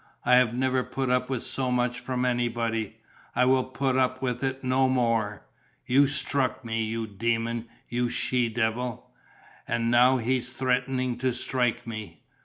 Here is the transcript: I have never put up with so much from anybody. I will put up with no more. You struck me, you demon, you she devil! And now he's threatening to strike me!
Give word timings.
I 0.25 0.33
have 0.37 0.55
never 0.55 0.83
put 0.83 1.11
up 1.11 1.29
with 1.29 1.43
so 1.43 1.69
much 1.69 1.99
from 1.99 2.25
anybody. 2.25 2.97
I 3.35 3.45
will 3.45 3.65
put 3.65 3.95
up 3.97 4.19
with 4.19 4.63
no 4.63 4.89
more. 4.89 5.43
You 5.85 6.07
struck 6.07 6.65
me, 6.65 6.83
you 6.83 7.05
demon, 7.05 7.67
you 7.87 8.09
she 8.09 8.49
devil! 8.49 9.11
And 9.67 9.91
now 9.91 10.17
he's 10.17 10.49
threatening 10.49 11.19
to 11.19 11.35
strike 11.35 11.85
me! 11.85 12.21